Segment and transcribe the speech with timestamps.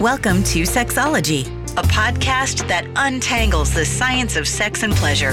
[0.00, 5.32] Welcome to Sexology, a podcast that untangles the science of sex and pleasure.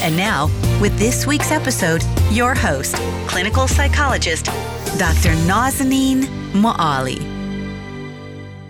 [0.00, 0.46] And now,
[0.80, 2.94] with this week's episode, your host,
[3.26, 4.46] clinical psychologist,
[4.96, 5.34] Dr.
[5.44, 6.22] Nazanin
[6.54, 7.18] Moali.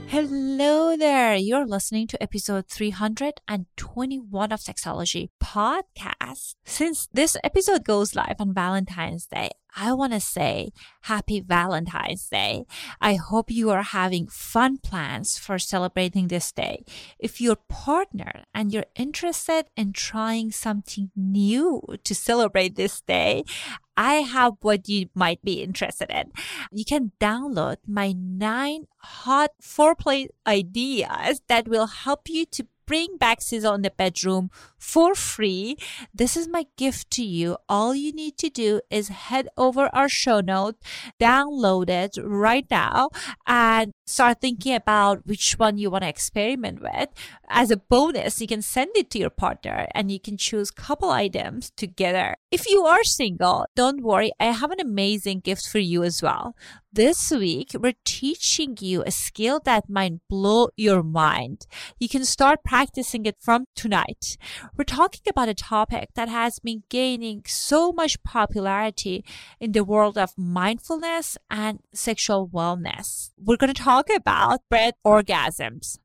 [0.09, 1.36] Hello there.
[1.36, 6.54] You're listening to episode 321 of Sexology podcast.
[6.64, 10.71] Since this episode goes live on Valentine's Day, I want to say
[11.03, 12.64] happy Valentine's Day.
[13.00, 16.84] I hope you are having fun plans for celebrating this day.
[17.18, 23.45] If your partner and you're interested in trying something new to celebrate this day,
[23.96, 26.32] I have what you might be interested in.
[26.71, 33.42] You can download my nine hot foreplay ideas that will help you to bring back
[33.42, 35.77] sizzle in the bedroom for free.
[36.14, 37.56] This is my gift to you.
[37.69, 40.77] All you need to do is head over our show note,
[41.20, 43.11] download it right now,
[43.47, 47.09] and start thinking about which one you want to experiment with.
[47.48, 51.11] As a bonus, you can send it to your partner and you can choose couple
[51.11, 52.37] items together.
[52.51, 54.31] If you are single, don't worry.
[54.39, 56.55] I have an amazing gift for you as well.
[56.97, 61.66] This week, we're teaching you a skill that might blow your mind.
[61.98, 64.39] You can start practicing it from tonight.
[64.75, 69.27] We're talking about a topic that has been gaining so much popularity
[69.61, 73.30] in the world of mindfulness and sexual wellness.
[73.36, 75.98] We're going to talk about breath orgasms.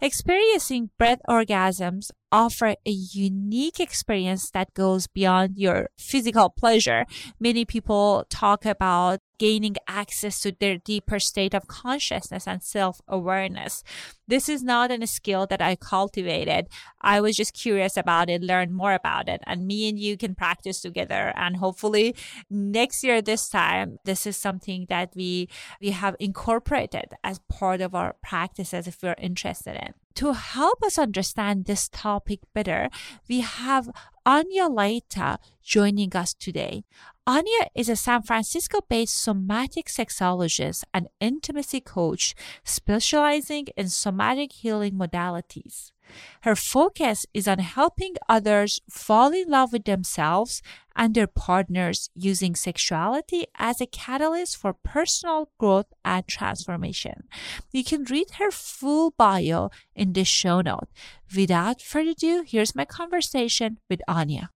[0.00, 7.04] Experiencing breath orgasms offer a unique experience that goes beyond your physical pleasure.
[7.38, 13.82] Many people talk about gaining access to their deeper state of consciousness and self awareness.
[14.28, 16.68] This is not a skill that I cultivated.
[17.00, 20.36] I was just curious about it, learn more about it, and me and you can
[20.36, 21.32] practice together.
[21.34, 22.14] And hopefully
[22.50, 25.48] next year, this time, this is something that we,
[25.80, 29.94] we have incorporated as part of our practices if we're interested in.
[30.16, 32.90] To help us understand this topic better,
[33.28, 33.90] we have
[34.24, 36.84] Anya Laita joining us today.
[37.24, 42.34] Anya is a San Francisco based somatic sexologist and intimacy coach
[42.64, 45.92] specializing in somatic healing modalities.
[46.40, 50.62] Her focus is on helping others fall in love with themselves
[50.96, 57.28] and their partners using sexuality as a catalyst for personal growth and transformation.
[57.70, 60.88] You can read her full bio in the show note.
[61.34, 64.50] Without further ado, here's my conversation with Anya.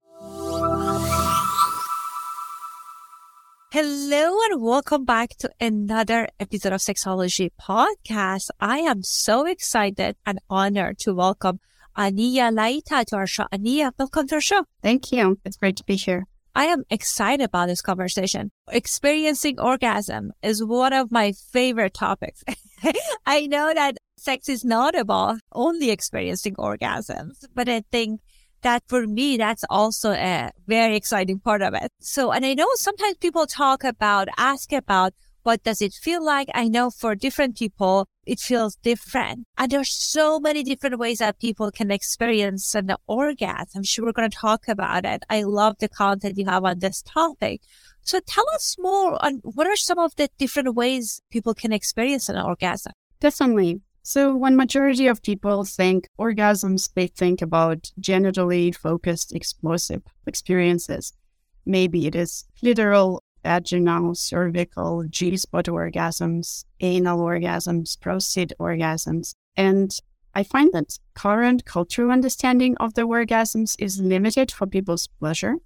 [3.72, 8.48] Hello and welcome back to another episode of Sexology Podcast.
[8.60, 11.58] I am so excited and honored to welcome
[11.98, 13.44] Ania Laita to our show.
[13.52, 14.64] Ania, welcome to our show.
[14.82, 15.40] Thank you.
[15.44, 16.26] It's great to be here.
[16.54, 18.52] I am excited about this conversation.
[18.70, 22.44] Experiencing orgasm is one of my favorite topics.
[23.26, 28.20] I know that sex is not about only experiencing orgasms, but I think
[28.62, 31.92] that for me, that's also a very exciting part of it.
[32.00, 35.12] So, and I know sometimes people talk about, ask about,
[35.42, 36.48] what does it feel like?
[36.54, 39.46] I know for different people, it feels different.
[39.56, 43.68] And there's so many different ways that people can experience an orgasm.
[43.76, 45.22] I'm sure we're going to talk about it.
[45.30, 47.60] I love the content you have on this topic.
[48.02, 52.28] So tell us more on what are some of the different ways people can experience
[52.28, 52.92] an orgasm?
[53.20, 53.82] Definitely.
[54.08, 61.12] So when majority of people think orgasms, they think about genitally focused explosive experiences.
[61.64, 69.34] Maybe it is clitoral, vaginal, cervical, G-spot orgasms, anal orgasms, prostate orgasms.
[69.56, 69.90] And
[70.34, 75.56] I find that current cultural understanding of the orgasms is limited for people's pleasure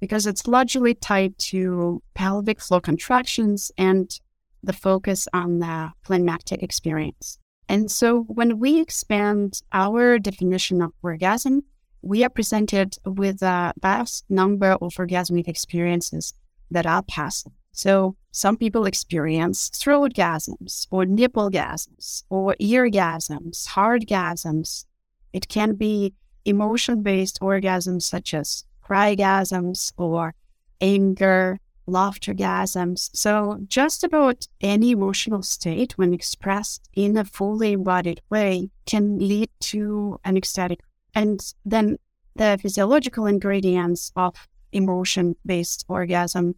[0.00, 4.18] because it's largely tied to pelvic floor contractions and
[4.62, 7.38] the focus on the climactic experience.
[7.72, 11.62] And so when we expand our definition of orgasm,
[12.02, 16.34] we are presented with a vast number of orgasmic experiences
[16.70, 17.52] that are passive.
[17.72, 24.84] So some people experience throat gasms or nipple gasms or eargasms, heartgasms.
[25.32, 26.12] It can be
[26.44, 30.34] emotion based orgasms such as cry crygasms or
[30.82, 33.10] anger, laughter gasms.
[33.14, 39.50] So, just about any emotional state, when expressed in a fully embodied way, can lead
[39.60, 40.80] to an ecstatic.
[41.14, 41.98] And then
[42.34, 46.54] the physiological ingredients of emotion based orgasm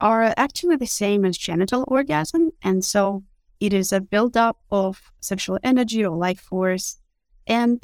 [0.00, 2.50] are actually the same as genital orgasm.
[2.62, 3.22] And so,
[3.60, 6.98] it is a buildup of sexual energy or life force
[7.46, 7.82] and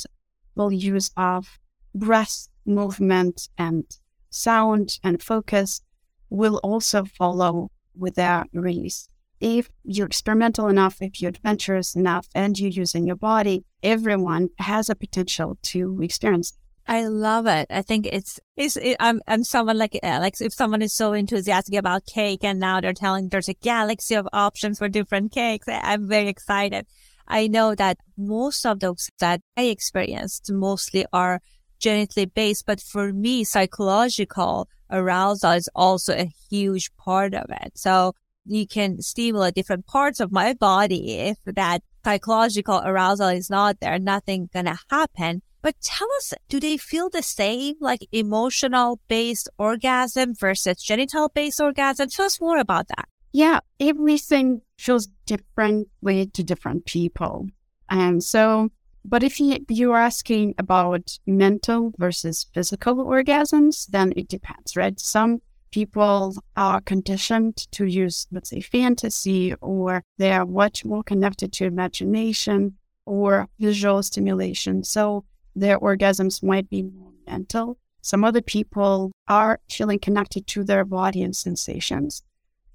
[0.54, 1.58] will use of
[1.94, 3.84] breath, movement, and
[4.30, 5.82] sound and focus
[6.30, 9.08] will also follow with their release.
[9.40, 14.90] if you're experimental enough, if you're adventurous enough, and you're using your body, everyone has
[14.90, 16.52] a potential to experience.
[16.86, 17.66] I love it.
[17.70, 21.12] I think it's, it's it, I'm I'm someone like uh, like if someone is so
[21.12, 25.66] enthusiastic about cake and now they're telling there's a galaxy of options for different cakes.
[25.68, 26.86] I'm very excited.
[27.28, 31.40] I know that most of those that I experienced mostly are
[31.80, 37.72] genetically based, but for me, psychological arousal is also a huge part of it.
[37.76, 41.18] So you can stimulate different parts of my body.
[41.18, 45.42] If that psychological arousal is not there, nothing gonna happen.
[45.62, 51.60] But tell us, do they feel the same, like emotional based orgasm versus genital based
[51.60, 52.08] orgasm?
[52.08, 53.08] Tell us more about that.
[53.32, 57.46] Yeah, everything feels differently to different people.
[57.90, 58.70] And so,
[59.04, 64.98] but if you, you're asking about mental versus physical orgasms, then it depends, right?
[65.00, 71.52] Some people are conditioned to use, let's say, fantasy, or they are much more connected
[71.54, 72.76] to imagination
[73.06, 74.84] or visual stimulation.
[74.84, 75.24] So
[75.54, 77.78] their orgasms might be more mental.
[78.02, 82.22] Some other people are feeling connected to their body and sensations,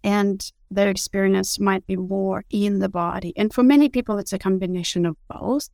[0.04, 3.34] and their experience might be more in the body.
[3.36, 5.70] And for many people, it's a combination of both.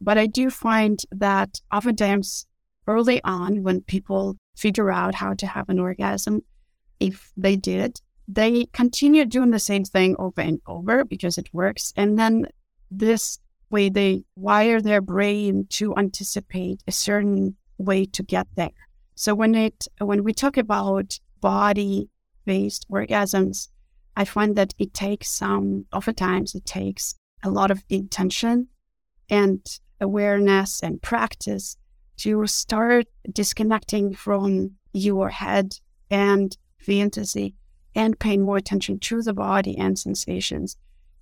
[0.00, 2.46] But I do find that oftentimes
[2.86, 6.42] early on, when people figure out how to have an orgasm,
[7.00, 11.92] if they did, they continue doing the same thing over and over because it works.
[11.96, 12.46] And then
[12.90, 13.38] this
[13.70, 18.70] way they wire their brain to anticipate a certain way to get there.
[19.14, 22.08] So when it when we talk about body
[22.44, 23.68] based orgasms,
[24.16, 28.68] I find that it takes some oftentimes it takes a lot of intention
[29.28, 29.60] and
[30.00, 31.76] awareness and practice
[32.18, 35.78] to start disconnecting from your head
[36.10, 37.54] and fantasy
[37.94, 40.76] and paying more attention to the body and sensations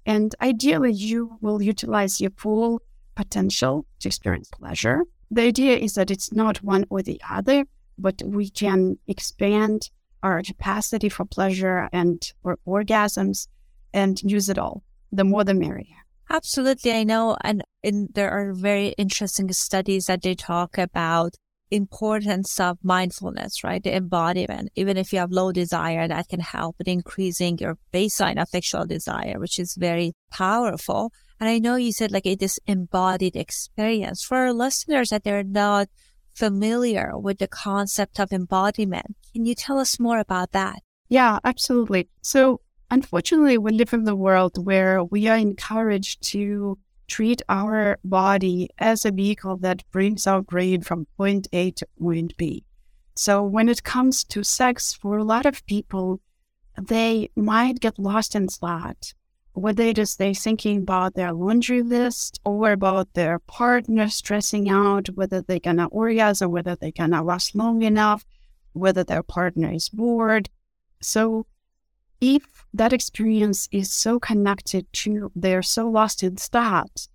[0.06, 2.82] and ideally, you will utilize your full
[3.15, 5.03] potential to experience pleasure.
[5.31, 7.65] The idea is that it's not one or the other,
[7.99, 9.91] but we can expand
[10.23, 13.49] our capacity for pleasure and or orgasms
[13.93, 14.82] and use it all.
[15.12, 16.04] The more the merrier.
[16.31, 16.93] Absolutely.
[16.93, 17.37] I know.
[17.43, 21.35] And, and there are very interesting studies that they talk about
[21.71, 23.82] importance of mindfulness, right?
[23.82, 24.71] The embodiment.
[24.76, 28.87] Even if you have low desire, that can help with increasing your baseline of sexual
[28.87, 31.12] desire, which is very powerful.
[31.41, 35.43] And I know you said like it is embodied experience for our listeners that they're
[35.43, 35.88] not
[36.35, 39.17] familiar with the concept of embodiment.
[39.32, 40.81] Can you tell us more about that?
[41.09, 42.09] Yeah, absolutely.
[42.23, 42.61] So
[42.94, 49.05] unfortunately, we live in the world where we are encouraged to treat our body as
[49.05, 52.64] a vehicle that brings our brain from point A to point B.
[53.17, 56.20] So when it comes to sex, for a lot of people,
[56.81, 59.12] they might get lost in thought.
[59.55, 65.08] Whether it is they thinking about their laundry list or about their partner stressing out,
[65.14, 68.25] whether they're gonna orgasm, whether they're gonna last long enough,
[68.73, 70.49] whether their partner is bored.
[71.00, 71.46] So
[72.25, 77.06] if that experience is so connected to, they're so lost in thought,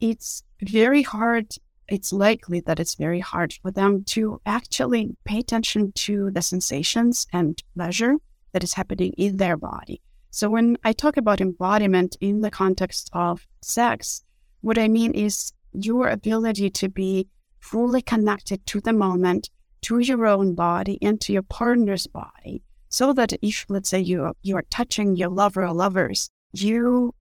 [0.00, 1.46] it's very hard.
[1.88, 7.26] It's likely that it's very hard for them to actually pay attention to the sensations
[7.32, 8.16] and pleasure
[8.52, 10.02] that is happening in their body.
[10.30, 14.22] So when I talk about embodiment in the context of sex,
[14.60, 17.28] what I mean is your ability to be
[17.60, 19.48] fully connected to the moment,
[19.82, 24.32] to your own body, and to your partner's body, so that if, let's say, you
[24.42, 27.14] you are touching your lover or lovers, you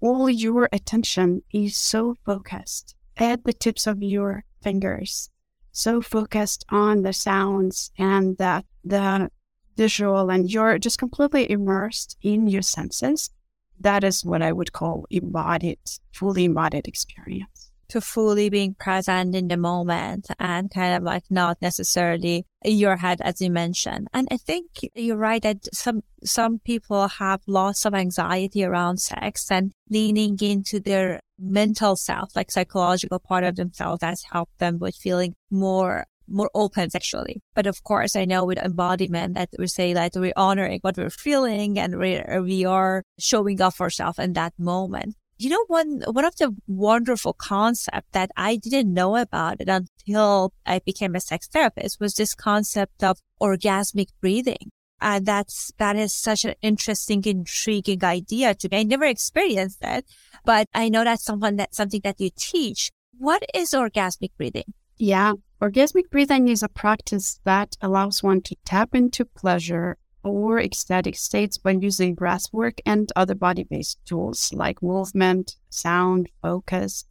[0.00, 5.30] all your attention is so focused at the tips of your fingers,
[5.72, 9.30] so focused on the sounds and the the
[9.76, 13.30] visual, and you're just completely immersed in your senses.
[13.80, 15.78] That is what I would call embodied,
[16.12, 17.55] fully embodied experience
[17.88, 22.96] to fully being present in the moment and kind of like not necessarily in your
[22.96, 27.84] head as you mentioned and i think you're right that some some people have lots
[27.84, 34.02] of anxiety around sex and leaning into their mental self like psychological part of themselves
[34.02, 37.40] has helped them with feeling more more open sexually.
[37.54, 41.10] But of course, I know with embodiment that we say that we're honoring what we're
[41.10, 45.14] feeling and we we are showing off ourselves in that moment.
[45.38, 50.54] You know, one, one of the wonderful concept that I didn't know about it until
[50.64, 54.70] I became a sex therapist was this concept of orgasmic breathing.
[54.98, 58.78] And that's, that is such an interesting, intriguing idea to me.
[58.78, 60.04] I never experienced that,
[60.44, 62.90] but I know that's someone that, something that you teach.
[63.18, 64.72] What is orgasmic breathing?
[64.96, 65.34] Yeah.
[65.60, 71.56] Orgasmic breathing is a practice that allows one to tap into pleasure or ecstatic states
[71.56, 77.04] by using breathwork and other body based tools like movement, sound, focus.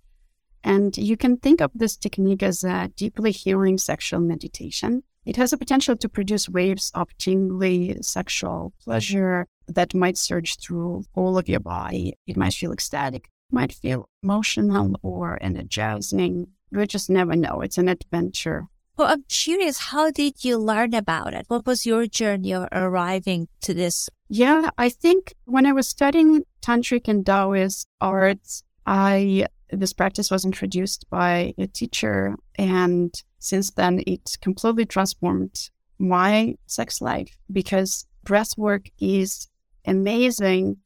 [0.63, 5.03] And you can think of this technique as a deeply healing sexual meditation.
[5.25, 11.05] It has a potential to produce waves of tingly sexual pleasure that might surge through
[11.13, 12.17] all of your body.
[12.27, 16.47] It might feel ecstatic, might feel emotional or energizing.
[16.71, 17.61] We just never know.
[17.61, 18.67] It's an adventure.
[18.97, 21.45] Well, I'm curious, how did you learn about it?
[21.49, 24.09] What was your journey of arriving to this?
[24.29, 30.45] Yeah, I think when I was studying Tantric and Taoist arts, I this practice was
[30.45, 38.57] introduced by a teacher, and since then it completely transformed my sex life because breath
[38.57, 39.47] work is
[39.85, 40.77] amazing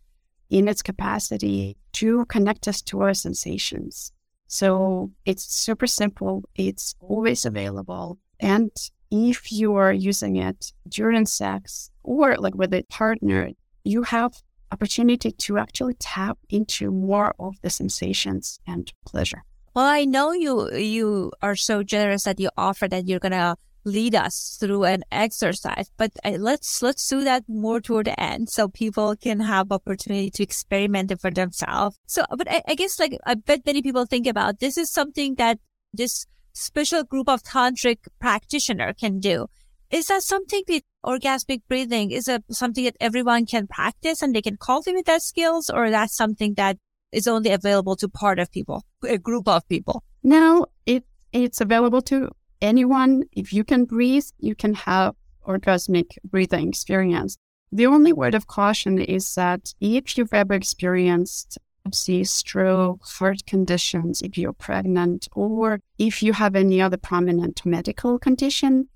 [0.50, 4.12] in its capacity to connect us to our sensations.
[4.50, 8.18] So it's super simple, it's always available.
[8.40, 8.72] And
[9.12, 13.52] if you are using it during sex or like with a partner,
[13.84, 14.34] you have
[14.72, 19.44] opportunity to actually tap into more of the sensations and pleasure.
[19.76, 23.56] Well, I know you you are so generous that you offer that you're gonna
[23.86, 28.50] lead us through an exercise, but uh, let's let's do that more toward the end
[28.50, 31.98] so people can have opportunity to experiment it for themselves.
[32.06, 35.36] So, but I, I guess like I bet many people think about this is something
[35.36, 35.60] that
[35.94, 39.48] this special group of tantric practitioner can do.
[39.92, 44.42] Is that something that orgasmic breathing is a something that everyone can practice and they
[44.42, 46.78] can cultivate that skills, or that's something that
[47.12, 50.04] is only available to part of people, a group of people?
[50.22, 52.30] No, it it's available to
[52.62, 53.24] anyone.
[53.32, 55.16] If you can breathe, you can have
[55.48, 57.38] orgasmic breathing experience.
[57.72, 61.58] The only word of caution is that if you've ever experienced
[61.94, 68.20] see stroke, heart conditions, if you're pregnant, or if you have any other prominent medical
[68.20, 68.88] condition,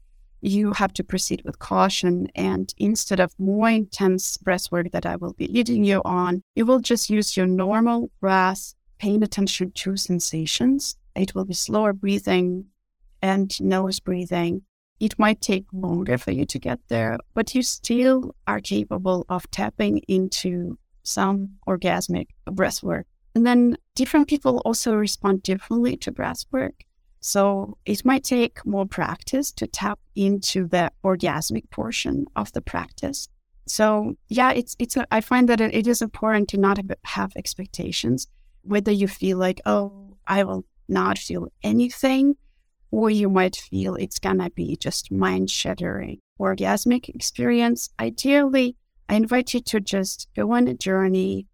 [0.41, 2.27] you have to proceed with caution.
[2.35, 6.65] And instead of more intense breath work that I will be leading you on, you
[6.65, 10.97] will just use your normal breath, paying attention to sensations.
[11.15, 12.65] It will be slower breathing
[13.23, 14.61] and nose breathing.
[14.99, 19.49] It might take longer for you to get there, but you still are capable of
[19.49, 23.07] tapping into some orgasmic breath work.
[23.33, 26.83] And then different people also respond differently to breath work.
[27.21, 33.29] So it might take more practice to tap into the orgasmic portion of the practice.
[33.65, 34.97] So yeah, it's it's.
[34.97, 38.27] A, I find that it, it is important to not have expectations,
[38.63, 42.35] whether you feel like oh I will not feel anything,
[42.93, 47.89] or you might feel it's gonna be just mind shattering orgasmic experience.
[47.99, 48.75] Ideally,
[49.09, 51.47] I invite you to just go on a journey.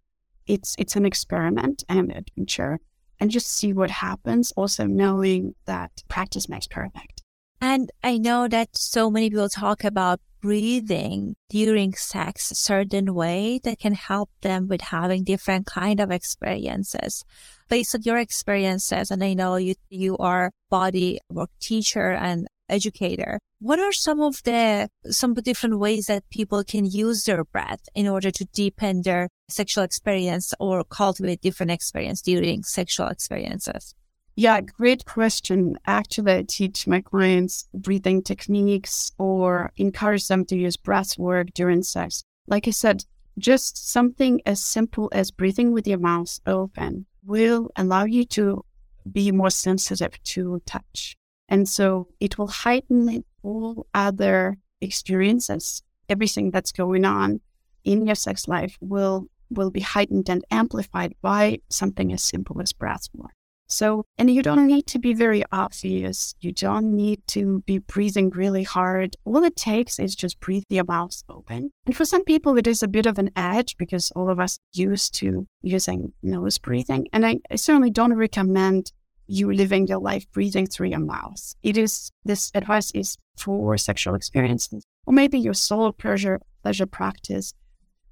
[0.47, 2.79] It's it's an experiment and an adventure
[3.21, 4.51] and just see what happens.
[4.57, 7.18] Also, knowing that practice makes perfect.
[7.61, 13.59] And I know that so many people talk about breathing during sex a certain way
[13.63, 17.25] that can help them with having different kind of experiences
[17.67, 23.39] based on your experiences and i know you you are body work teacher and educator.
[23.59, 28.07] What are some of the some different ways that people can use their breath in
[28.07, 33.95] order to deepen their sexual experience or cultivate different experience during sexual experiences?
[34.35, 35.77] Yeah, great question.
[35.85, 41.83] Actually, I teach my clients breathing techniques or encourage them to use breath work during
[41.83, 42.23] sex.
[42.47, 43.03] Like I said,
[43.37, 48.63] just something as simple as breathing with your mouth open will allow you to
[49.11, 51.15] be more sensitive to touch.
[51.47, 55.83] And so it will heighten all other experiences.
[56.07, 57.41] Everything that's going on
[57.83, 62.71] in your sex life will will be heightened and amplified by something as simple as
[62.71, 63.31] breath work.
[63.69, 66.33] So, and you don't need to be very obvious.
[66.39, 69.15] You don't need to be breathing really hard.
[69.25, 71.71] All it takes is just breathe your mouth open.
[71.85, 74.57] And for some people, it is a bit of an edge because all of us
[74.73, 77.07] used to using nose breathing.
[77.13, 78.91] And I, I certainly don't recommend
[79.27, 81.53] you living your life breathing through your mouth.
[81.61, 87.53] It is this advice is for sexual experiences or maybe your solo pleasure pleasure practice.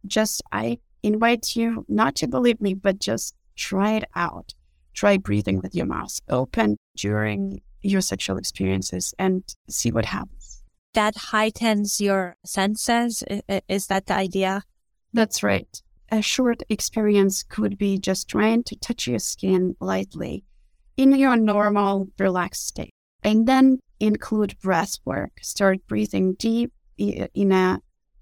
[0.06, 4.54] Just I invite you not to believe me, but just try it out.
[4.98, 10.64] Try breathing with your mouth open during your sexual experiences and see what happens.
[10.96, 13.24] That heightens your senses.
[13.70, 14.64] Is that the idea?
[15.14, 15.70] That's right.
[16.10, 20.44] A short experience could be just trying to touch your skin lightly
[20.96, 22.96] in your normal relaxed state.
[23.24, 25.34] And then include breath work.
[25.44, 27.82] Start breathing deep in a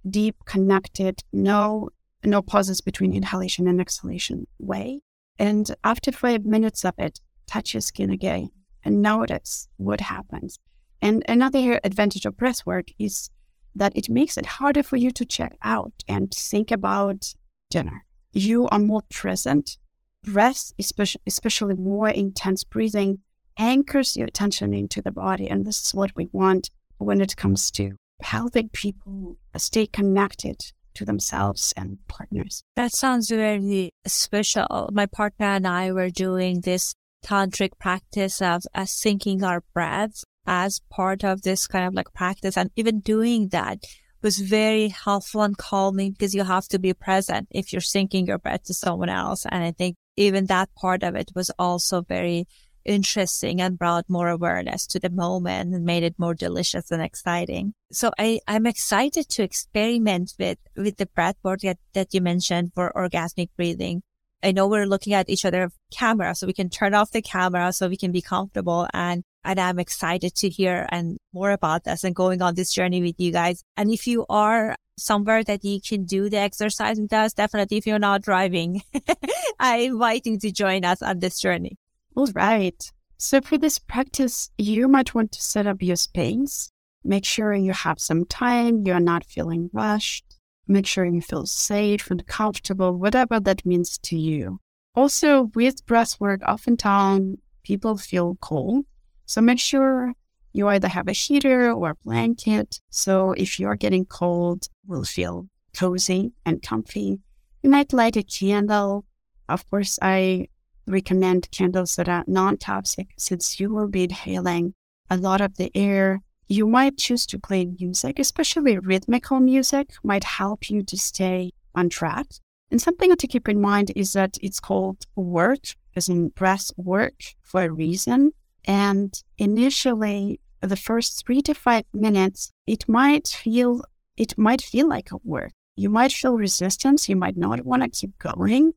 [0.10, 1.88] deep, connected, no
[2.26, 5.00] no pauses between inhalation and exhalation way.
[5.38, 8.50] And after five minutes of it, touch your skin again
[8.84, 10.60] and notice what happens.
[11.02, 13.30] And another advantage of breath work is
[13.76, 17.34] that it makes it harder for you to check out and think about
[17.70, 18.06] dinner.
[18.32, 19.78] You are more present.
[20.24, 23.20] Breath, especially, more intense breathing,
[23.58, 25.48] anchors your attention into the body.
[25.50, 31.06] And this is what we want when it comes to helping people stay connected to
[31.06, 32.64] themselves and partners.
[32.76, 34.90] That sounds very special.
[34.92, 40.80] My partner and I were doing this tantric practice of uh, syncing our breaths as
[40.90, 42.58] part of this kind of like practice.
[42.58, 43.80] And even doing that
[44.22, 48.40] was very helpful and calming because you have to be present if you're syncing your
[48.40, 49.46] breath to someone else.
[49.46, 52.48] And I think even that part of it was also very
[52.86, 57.74] interesting and brought more awareness to the moment and made it more delicious and exciting.
[57.92, 62.72] So I, I'm excited to experiment with, with the breath work that, that you mentioned
[62.74, 64.04] for orgasmic breathing.
[64.44, 67.74] I know we're looking at each other camera, so we can turn off the camera
[67.74, 68.88] so we can be comfortable.
[68.94, 73.02] And, and I'm excited to hear and more about this and going on this journey
[73.02, 73.64] with you guys.
[73.76, 77.88] And if you are somewhere that you can do the exercise with us, definitely if
[77.88, 78.82] you're not driving,
[79.60, 81.78] I invite you to join us on this journey.
[82.16, 82.92] All right.
[83.18, 86.72] So for this practice, you might want to set up your space.
[87.04, 90.26] Make sure you have some time, you're not feeling rushed.
[90.68, 94.60] Make sure you feel safe and comfortable, whatever that means to you.
[94.96, 98.86] Also, with breathwork, oftentimes people feel cold.
[99.26, 100.14] So make sure
[100.54, 102.80] you either have a heater or a blanket.
[102.90, 107.20] So if you're getting cold, will feel cozy and comfy.
[107.62, 109.06] You might light a candle.
[109.50, 110.48] Of course, I
[110.88, 114.74] recommend candles that are non toxic since you will be inhaling
[115.10, 116.22] a lot of the air.
[116.48, 121.90] You might choose to play music, especially rhythmical music, might help you to stay on
[121.90, 122.28] track.
[122.72, 127.16] And something to keep in mind is that it's called work, as in breath work,
[127.42, 128.32] for a reason.
[128.66, 133.84] And initially, the first three to five minutes, it might feel
[134.18, 135.52] it might feel like a work.
[135.76, 137.10] You might feel resistance.
[137.10, 138.74] You might not want to keep going.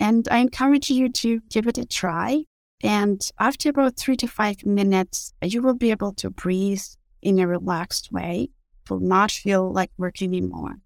[0.00, 2.44] And I encourage you to give it a try.
[2.82, 6.82] And after about three to five minutes, you will be able to breathe
[7.20, 8.48] in a relaxed way.
[8.88, 10.76] Will not feel like work anymore.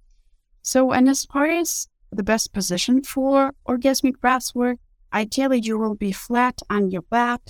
[0.62, 4.78] So, and as far as the best position for orgasmic breath work,
[5.12, 7.40] ideally you will be flat on your back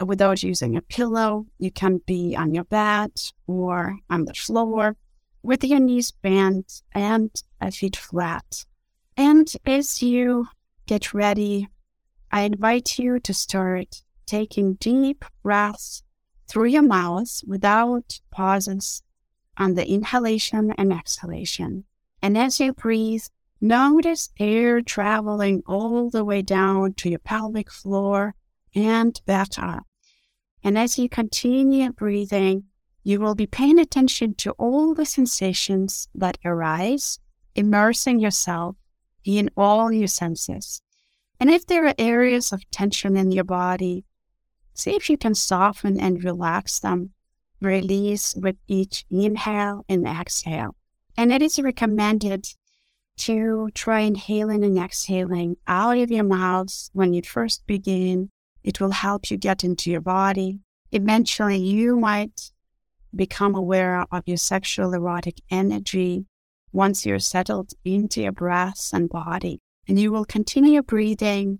[0.00, 1.46] uh, without using a pillow.
[1.58, 3.12] You can be on your bed
[3.46, 4.96] or on the floor
[5.42, 7.30] with your knees bent and
[7.72, 8.64] feet flat.
[9.16, 10.46] And as you
[10.88, 11.68] get ready,
[12.32, 16.02] I invite you to start taking deep breaths
[16.48, 19.02] through your mouth without pauses
[19.58, 21.84] on the inhalation and exhalation.
[22.22, 23.24] And as you breathe,
[23.60, 28.34] notice air traveling all the way down to your pelvic floor
[28.74, 29.84] and back up.
[30.64, 32.64] And as you continue breathing,
[33.02, 37.18] you will be paying attention to all the sensations that arise,
[37.54, 38.76] immersing yourself
[39.36, 40.80] in all your senses.
[41.38, 44.04] And if there are areas of tension in your body,
[44.72, 47.10] see if you can soften and relax them.
[47.60, 50.76] Release with each inhale and exhale.
[51.16, 52.46] And it is recommended
[53.18, 58.30] to try inhaling and exhaling out of your mouth when you first begin.
[58.62, 60.60] It will help you get into your body.
[60.92, 62.50] Eventually, you might
[63.14, 66.26] become aware of your sexual erotic energy
[66.78, 69.60] once you're settled into your breath and body.
[69.88, 71.58] And you will continue breathing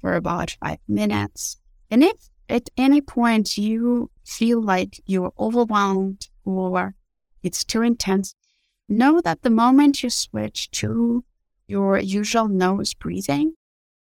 [0.00, 1.58] for about five minutes.
[1.90, 6.94] And if at any point you feel like you're overwhelmed or
[7.42, 8.34] it's too intense,
[8.88, 11.24] know that the moment you switch to
[11.66, 13.52] your usual nose breathing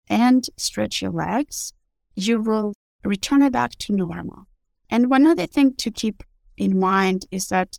[0.08, 1.74] and stretch your legs,
[2.16, 2.74] you will
[3.04, 4.46] return it back to normal.
[4.90, 6.24] And one other thing to keep
[6.56, 7.78] in mind is that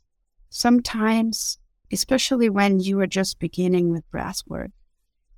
[0.50, 1.59] sometimes
[1.92, 4.70] especially when you are just beginning with breath work,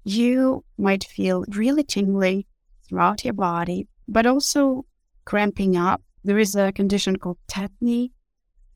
[0.04, 2.46] you might feel really tingly
[2.86, 4.84] throughout your body, but also
[5.24, 6.02] cramping up.
[6.24, 8.10] There is a condition called tetany.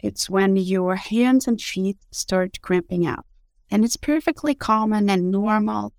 [0.01, 3.27] It's when your hands and feet start cramping up.
[3.71, 5.93] And it's perfectly common and normal.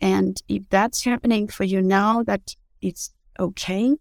[0.00, 3.96] And if that's happening for you now, that it's okay.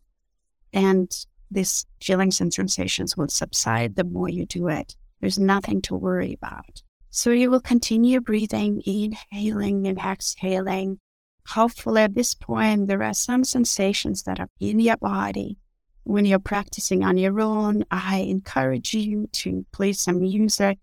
[0.73, 1.11] And
[1.49, 4.95] these feelings and sensations will subside the more you do it.
[5.21, 6.83] There's nothing to worry about.
[7.17, 10.99] So you will continue breathing, inhaling and exhaling.
[11.47, 15.57] Hopefully, at this point, there are some sensations that are in your body.
[16.03, 20.77] When you're practicing on your own, I encourage you to play some music,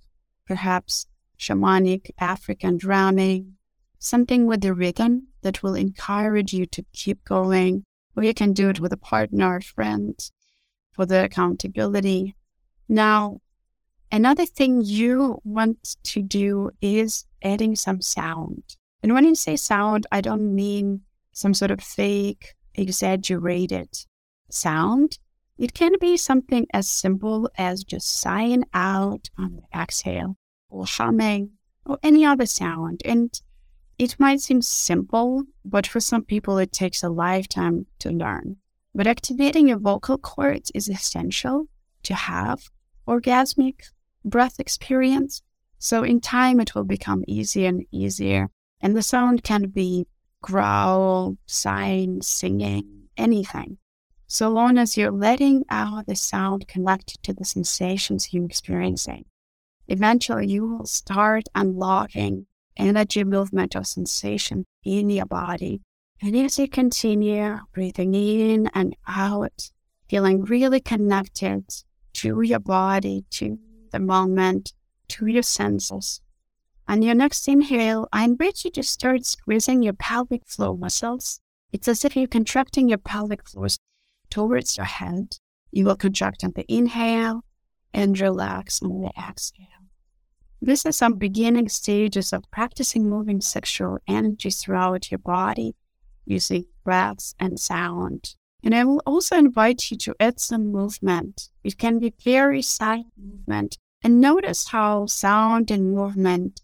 [0.44, 1.06] perhaps
[1.38, 3.54] shamanic African drumming,
[4.00, 7.84] something with the rhythm that will encourage you to keep going.
[8.16, 10.18] Or you can do it with a partner or friend
[10.90, 12.34] for the accountability.
[12.88, 13.38] Now,
[14.14, 18.62] Another thing you want to do is adding some sound.
[19.02, 21.00] And when you say sound, I don't mean
[21.32, 23.88] some sort of fake, exaggerated
[24.52, 25.18] sound.
[25.58, 30.36] It can be something as simple as just sighing out on the exhale
[30.68, 31.50] or humming
[31.84, 33.02] or any other sound.
[33.04, 33.34] And
[33.98, 38.58] it might seem simple, but for some people, it takes a lifetime to learn.
[38.94, 41.66] But activating your vocal cords is essential
[42.04, 42.70] to have
[43.08, 43.80] orgasmic
[44.24, 45.42] breath experience.
[45.78, 48.48] So in time, it will become easier and easier.
[48.80, 50.06] And the sound can be
[50.42, 53.78] growl, sign, singing, anything.
[54.26, 59.26] So long as you're letting out the sound connected to the sensations you're experiencing,
[59.88, 65.80] eventually you will start unlocking energy, movement, or sensation in your body.
[66.20, 69.70] And as you continue breathing in and out,
[70.08, 71.64] feeling really connected
[72.14, 73.58] to your body, to
[73.94, 74.72] the moment
[75.06, 76.20] to your senses.
[76.88, 81.40] On your next inhale, I invite you to start squeezing your pelvic floor muscles.
[81.72, 83.78] It's as if you're contracting your pelvic floors
[84.30, 85.38] towards your head.
[85.70, 87.44] You will contract on the inhale
[87.92, 89.68] and relax on the exhale.
[90.60, 95.76] This is some beginning stages of practicing moving sexual energy throughout your body
[96.26, 98.34] using breaths and sound.
[98.64, 101.50] And I will also invite you to add some movement.
[101.62, 106.60] It can be very silent movement and notice how sound and movement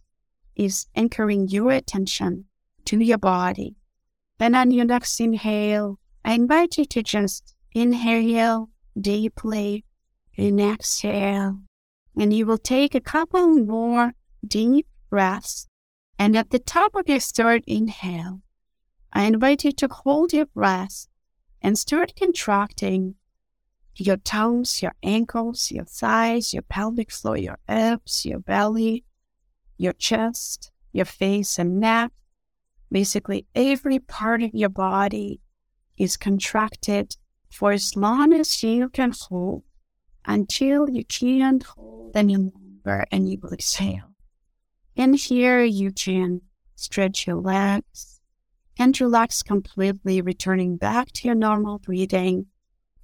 [0.55, 2.45] is anchoring your attention
[2.85, 3.77] to your body.
[4.39, 8.69] Then on your next inhale, I invite you to just inhale
[9.01, 9.87] deeply
[10.37, 11.61] and exhale.
[12.15, 14.13] And you will take a couple more
[14.47, 15.67] deep breaths.
[16.19, 18.43] And at the top of your third inhale,
[19.15, 21.07] I invite you to hold your breath
[21.63, 23.15] and start contracting
[23.97, 29.05] your toes, your ankles, your thighs, your pelvic floor, your abs, your belly,
[29.77, 32.13] your chest, your face and neck.
[32.91, 35.41] Basically, every part of your body
[35.97, 37.17] is contracted
[37.51, 39.63] for as long as you can hold
[40.25, 44.15] until you can't hold any longer and you will exhale.
[44.97, 46.43] And here you can
[46.75, 48.21] stretch your legs
[48.79, 52.47] and relax completely, returning back to your normal breathing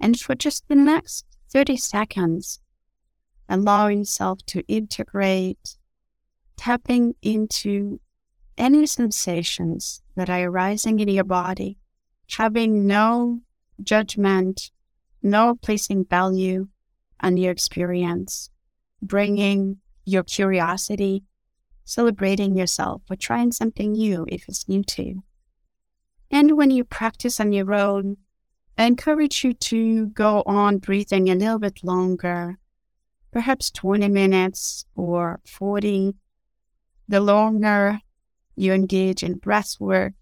[0.00, 2.60] and for just the next 30 seconds,
[3.48, 5.76] allow yourself to integrate,
[6.56, 8.00] tapping into
[8.58, 11.78] any sensations that are arising in your body,
[12.30, 13.40] having no
[13.82, 14.70] judgment,
[15.22, 16.68] no placing value
[17.20, 18.50] on your experience,
[19.02, 21.24] bringing your curiosity,
[21.84, 25.22] celebrating yourself for trying something new if it's new to you.
[26.30, 28.16] And when you practice on your own,
[28.78, 32.58] I encourage you to go on breathing a little bit longer,
[33.32, 36.14] perhaps 20 minutes or 40.
[37.08, 38.00] The longer
[38.54, 40.12] you engage in breath work,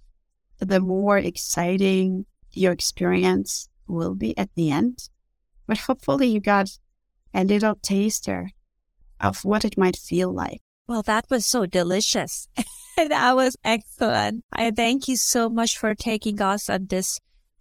[0.58, 5.08] the more exciting your experience will be at the end.
[5.66, 6.78] But hopefully, you got
[7.32, 8.50] a little taster
[9.20, 10.60] of what it might feel like.
[10.86, 12.48] Well, that was so delicious.
[12.96, 14.44] that was excellent.
[14.52, 17.18] I thank you so much for taking us on this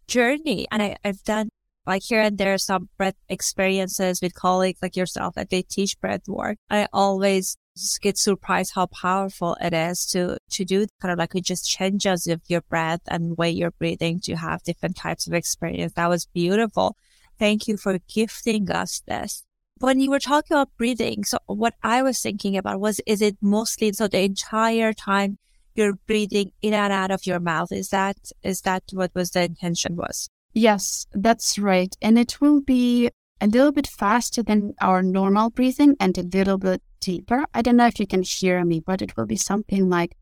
[0.08, 0.68] journey.
[0.72, 1.50] And I, I've done
[1.86, 6.28] like here and there some breath experiences with colleagues like yourself that they teach breath
[6.28, 6.58] work.
[6.70, 7.58] I always
[8.02, 12.28] get surprised how powerful it is to to do kind of like it just changes
[12.28, 15.94] of your breath and way you're breathing to have different types of experience.
[15.94, 16.96] That was beautiful.
[17.40, 19.44] Thank you for gifting us this.
[19.80, 23.38] When you were talking about breathing, so what I was thinking about was is it
[23.42, 25.40] mostly so the entire time
[25.76, 27.72] you're breathing in and out of your mouth.
[27.72, 30.30] Is that is that what was the intention was?
[30.54, 31.96] Yes, that's right.
[32.02, 33.10] And it will be
[33.42, 37.46] a little bit faster than our normal breathing and a little bit deeper.
[37.54, 40.16] I don't know if you can hear me, but it will be something like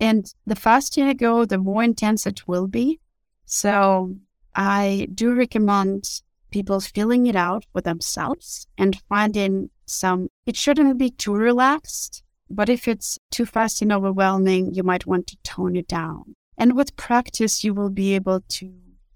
[0.00, 3.00] And the faster you go, the more intense it will be.
[3.46, 4.16] So
[4.54, 11.10] I do recommend people feeling it out for themselves and finding some, it shouldn't be
[11.10, 15.88] too relaxed, but if it's too fast and overwhelming, you might want to tone it
[15.88, 16.36] down.
[16.56, 18.72] And with practice, you will be able to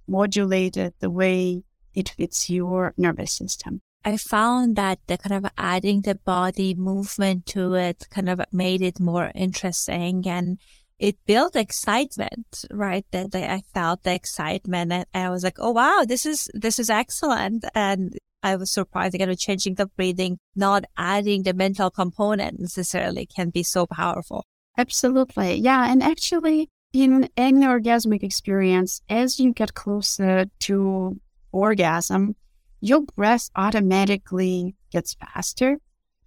[0.06, 1.62] modulate it the way
[1.94, 3.80] it fits your nervous system.
[4.04, 8.80] I found that the kind of adding the body movement to it kind of made
[8.80, 10.58] it more interesting and
[10.98, 13.04] it built excitement, right?
[13.12, 16.90] That I felt the excitement and I was like, oh wow, this is this is
[16.90, 17.64] excellent.
[17.74, 23.26] And I was surprised again with changing the breathing, not adding the mental component necessarily
[23.26, 24.44] can be so powerful.
[24.76, 25.54] Absolutely.
[25.54, 25.90] Yeah.
[25.90, 31.20] And actually in any orgasmic experience, as you get closer to
[31.52, 32.36] orgasm,
[32.80, 35.78] your breath automatically gets faster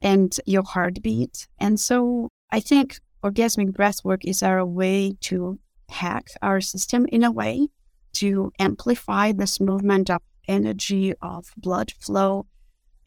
[0.01, 1.47] and your heartbeat.
[1.59, 7.31] And so I think orgasmic breathwork is our way to hack our system in a
[7.31, 7.67] way
[8.13, 12.45] to amplify this movement of energy, of blood flow,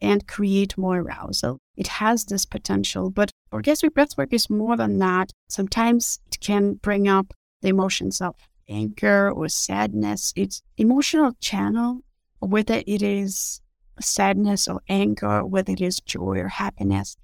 [0.01, 1.59] and create more arousal.
[1.75, 5.31] It has this potential, but orgasmic breathwork is more than that.
[5.49, 8.35] Sometimes it can bring up the emotions of
[8.67, 10.33] anger or sadness.
[10.35, 12.01] It's emotional channel,
[12.39, 13.61] whether it is
[13.99, 17.15] sadness or anger, whether it is joy or happiness.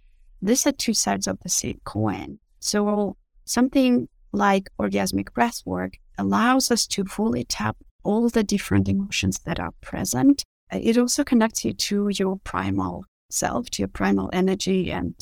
[0.42, 2.40] These are two sides of the same coin.
[2.62, 9.40] So something like orgasmic breath work allows us to fully tap all the different emotions
[9.46, 10.44] that are present.
[10.72, 14.92] Uh, it also connects you to your primal self, to your primal energy.
[14.92, 15.16] And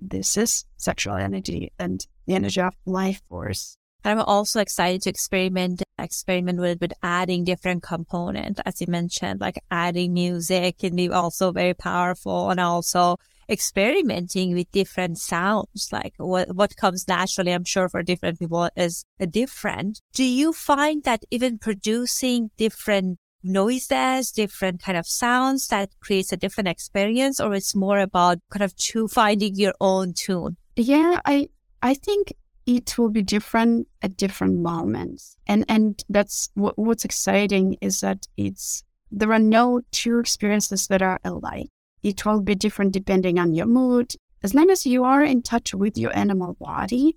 [0.00, 3.76] this is sexual energy and the energy of life force.
[4.04, 9.62] I'm also excited to experiment experiment with with adding different components, as you mentioned, like
[9.70, 13.16] adding music can be also very powerful, and also
[13.50, 19.04] experimenting with different sounds, like what, what comes naturally, I'm sure for different people is
[19.30, 20.00] different.
[20.14, 26.36] Do you find that even producing different noises, different kind of sounds that creates a
[26.36, 30.56] different experience, or it's more about kind of to finding your own tune?
[30.76, 31.48] Yeah, I
[31.82, 32.32] I think
[32.66, 38.26] it will be different at different moments, and and that's what, what's exciting is that
[38.36, 41.68] it's there are no two experiences that are alike.
[42.02, 44.14] It will be different depending on your mood.
[44.42, 47.16] As long as you are in touch with your animal body,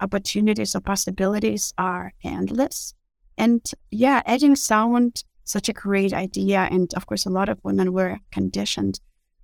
[0.00, 2.94] opportunities or possibilities are endless.
[3.36, 6.68] And yeah, adding sound, such a great idea.
[6.70, 9.00] And of course, a lot of women were conditioned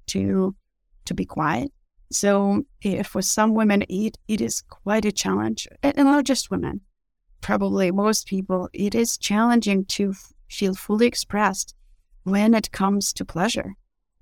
[0.09, 0.55] to
[1.07, 1.73] to be quiet.
[2.11, 6.81] So if for some women, it, it is quite a challenge, and not just women,
[7.41, 10.15] probably most people, it is challenging to
[10.49, 11.75] feel fully expressed
[12.23, 13.75] when it comes to pleasure.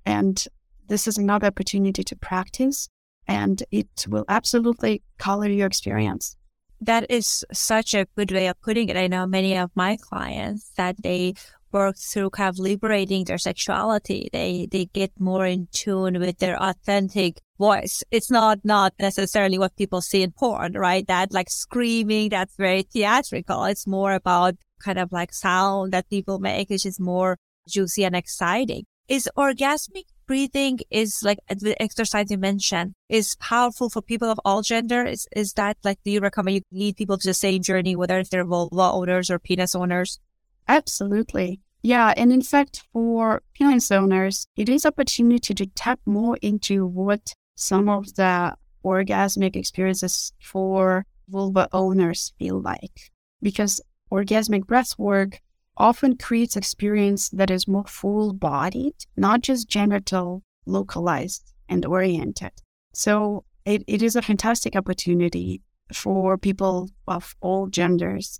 [0.05, 0.43] And
[0.87, 2.89] this is another opportunity to practice,
[3.27, 6.37] and it will absolutely color your experience.
[6.81, 8.97] That is such a good way of putting it.
[8.97, 11.33] I know many of my clients that they
[11.71, 14.29] work through kind of liberating their sexuality.
[14.31, 18.03] They they get more in tune with their authentic voice.
[18.11, 21.05] It's not not necessarily what people see in porn, right?
[21.07, 23.65] That like screaming, that's very theatrical.
[23.65, 27.37] It's more about kind of like sound that people make, which is more
[27.67, 28.85] juicy and exciting.
[29.07, 34.63] Is orgasmic breathing is like the exercise you mentioned is powerful for people of all
[34.63, 35.05] gender?
[35.05, 38.17] Is is that like do you recommend you lead people to the same journey, whether
[38.17, 40.19] if they're vulva owners or penis owners?
[40.67, 41.61] Absolutely.
[41.83, 47.35] Yeah, and in fact, for penis owners, it is opportunity to tap more into what
[47.53, 55.41] some of the orgasmic experiences for vulva owners feel like, because orgasmic breath work
[55.77, 62.51] often creates experience that is more full bodied, not just genital localized and oriented.
[62.93, 65.61] So it, it is a fantastic opportunity
[65.93, 68.39] for people of all genders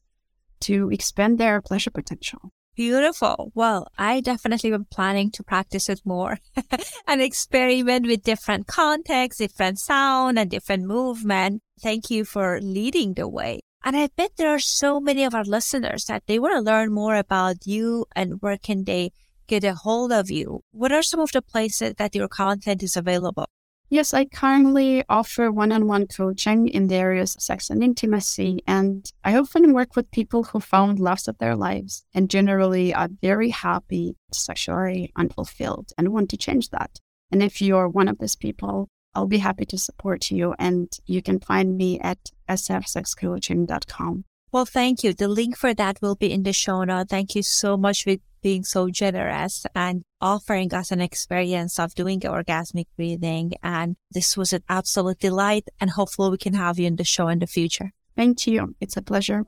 [0.61, 2.51] to expand their pleasure potential.
[2.75, 3.51] Beautiful.
[3.55, 6.39] Well, I definitely am planning to practice it more
[7.07, 11.61] and experiment with different contexts, different sound and different movement.
[11.81, 13.61] Thank you for leading the way.
[13.85, 16.91] And I bet there are so many of our listeners that they want to learn
[16.91, 19.11] more about you and where can they
[19.45, 20.61] get a hold of you.
[20.71, 23.45] What are some of the places that your content is available?
[23.87, 28.63] Yes, I currently offer one on one coaching in the areas of sex and intimacy.
[28.65, 33.09] And I often work with people who found loves of their lives and generally are
[33.21, 36.99] very happy, sexually unfulfilled, and want to change that.
[37.31, 40.55] And if you're one of these people, I'll be happy to support you.
[40.57, 44.25] And you can find me at sfsexcoaching.com.
[44.51, 45.13] Well, thank you.
[45.13, 47.09] The link for that will be in the show note.
[47.09, 52.19] Thank you so much for being so generous and offering us an experience of doing
[52.21, 53.53] orgasmic breathing.
[53.63, 55.67] And this was an absolute delight.
[55.81, 57.91] And hopefully we can have you in the show in the future.
[58.15, 58.75] Thank you.
[58.79, 59.43] It's a pleasure.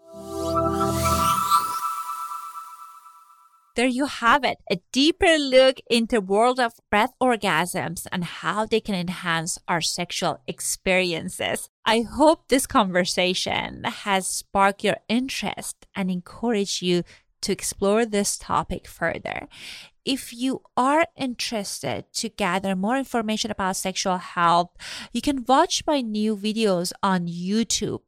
[3.77, 8.79] There you have it a deeper look into world of breath orgasms and how they
[8.79, 11.69] can enhance our sexual experiences.
[11.85, 17.03] I hope this conversation has sparked your interest and encouraged you
[17.41, 19.47] to explore this topic further
[20.07, 24.69] if you are interested to gather more information about sexual health,
[25.11, 27.99] you can watch my new videos on YouTube.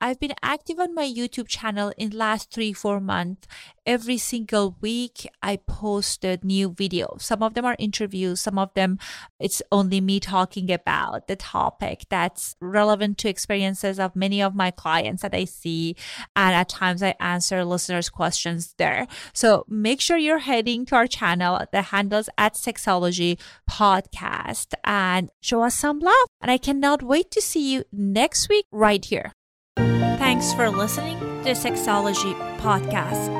[0.00, 3.48] I've been active on my YouTube channel in last three, four months.
[3.84, 7.22] Every single week, I posted new videos.
[7.22, 8.38] Some of them are interviews.
[8.38, 8.98] Some of them,
[9.40, 14.70] it's only me talking about the topic that's relevant to experiences of many of my
[14.70, 15.96] clients that I see.
[16.36, 19.08] And at times I answer listeners' questions there.
[19.32, 21.66] So make sure you're heading to our channel email.
[21.70, 26.14] The handles at Sexology Podcast and show us some love.
[26.40, 29.32] And I cannot wait to see you next week right here.
[29.76, 33.36] Thanks for listening to Sexology Podcast.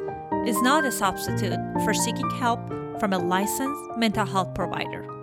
[0.49, 2.61] is not a substitute for seeking help
[2.99, 5.14] from a licensed mental health provider.